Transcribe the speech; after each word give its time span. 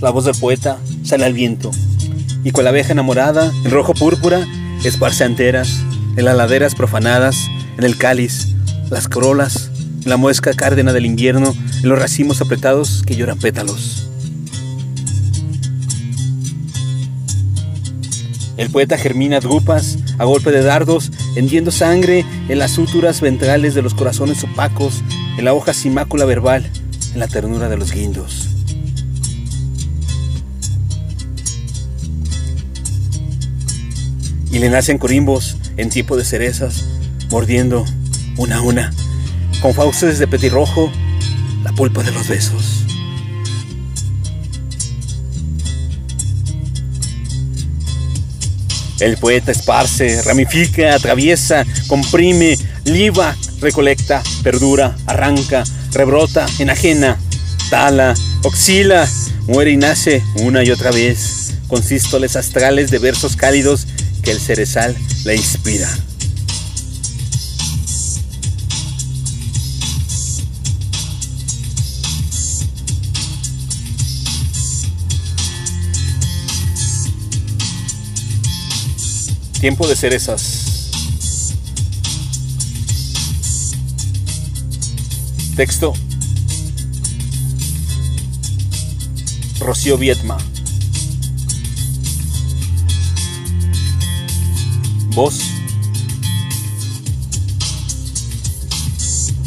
la 0.00 0.10
voz 0.10 0.24
del 0.24 0.34
poeta 0.36 0.78
sale 1.02 1.24
al 1.24 1.34
viento, 1.34 1.70
y 2.44 2.52
con 2.52 2.64
la 2.64 2.70
abeja 2.70 2.92
enamorada, 2.92 3.52
en 3.64 3.70
rojo 3.70 3.94
púrpura, 3.94 4.46
esparce 4.84 5.24
anteras, 5.24 5.82
en 6.16 6.24
las 6.24 6.36
laderas 6.36 6.74
profanadas, 6.74 7.48
en 7.76 7.84
el 7.84 7.96
cáliz, 7.96 8.54
las 8.90 9.08
corolas, 9.08 9.70
en 10.02 10.10
la 10.10 10.16
muesca 10.16 10.54
cárdena 10.54 10.92
del 10.92 11.06
invierno, 11.06 11.54
en 11.82 11.88
los 11.88 11.98
racimos 11.98 12.40
apretados 12.40 13.02
que 13.06 13.16
lloran 13.16 13.38
pétalos. 13.38 14.06
El 18.56 18.68
poeta 18.70 18.98
germina 18.98 19.40
drupas 19.40 19.98
a 20.18 20.24
golpe 20.24 20.50
de 20.50 20.62
dardos, 20.62 21.10
hendiendo 21.34 21.70
sangre 21.70 22.26
en 22.48 22.58
las 22.58 22.72
suturas 22.72 23.22
ventrales 23.22 23.74
de 23.74 23.80
los 23.80 23.94
corazones 23.94 24.44
opacos, 24.44 25.02
en 25.38 25.46
la 25.46 25.54
hoja 25.54 25.72
sin 25.72 25.94
mácula 25.94 26.26
verbal, 26.26 26.70
en 27.14 27.20
la 27.20 27.28
ternura 27.28 27.70
de 27.70 27.78
los 27.78 27.92
guindos. 27.92 28.59
Y 34.50 34.58
le 34.58 34.68
nacen 34.68 34.98
corimbos 34.98 35.56
en 35.76 35.90
tipo 35.90 36.16
de 36.16 36.24
cerezas, 36.24 36.84
mordiendo 37.30 37.84
una 38.36 38.56
a 38.56 38.60
una, 38.62 38.92
con 39.62 39.74
fauces 39.74 40.18
de 40.18 40.26
petirrojo, 40.26 40.90
la 41.62 41.72
pulpa 41.72 42.02
de 42.02 42.10
los 42.10 42.28
besos. 42.28 42.84
El 49.00 49.16
poeta 49.16 49.50
esparce, 49.50 50.20
ramifica, 50.22 50.94
atraviesa, 50.94 51.64
comprime, 51.86 52.58
liba, 52.84 53.34
recolecta, 53.60 54.22
perdura, 54.42 54.94
arranca, 55.06 55.64
rebrota, 55.92 56.46
enajena, 56.58 57.18
tala, 57.70 58.14
oxila, 58.42 59.08
muere 59.46 59.70
y 59.70 59.76
nace 59.76 60.22
una 60.42 60.62
y 60.64 60.70
otra 60.70 60.90
vez, 60.90 61.54
con 61.66 61.82
sístoles 61.82 62.36
astrales 62.36 62.90
de 62.90 62.98
versos 62.98 63.36
cálidos 63.36 63.86
que 64.22 64.30
el 64.30 64.40
cerezal 64.40 64.96
le 65.24 65.36
inspira. 65.36 65.88
Tiempo 79.60 79.86
de 79.86 79.94
cerezas. 79.94 80.88
Texto. 85.54 85.92
Rocío 89.58 89.98
Vietma. 89.98 90.38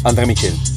André 0.04 0.26
Michel. 0.26 0.73